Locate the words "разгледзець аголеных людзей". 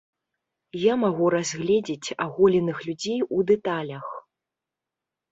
1.33-3.19